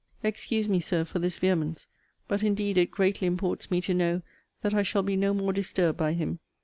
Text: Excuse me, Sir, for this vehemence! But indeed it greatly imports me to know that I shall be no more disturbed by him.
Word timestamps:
Excuse 0.23 0.67
me, 0.67 0.79
Sir, 0.79 1.05
for 1.05 1.19
this 1.19 1.37
vehemence! 1.37 1.85
But 2.27 2.41
indeed 2.41 2.75
it 2.75 2.89
greatly 2.89 3.27
imports 3.27 3.69
me 3.69 3.81
to 3.81 3.93
know 3.93 4.23
that 4.63 4.73
I 4.73 4.81
shall 4.81 5.03
be 5.03 5.15
no 5.15 5.31
more 5.31 5.53
disturbed 5.53 5.99
by 5.99 6.13
him. 6.13 6.39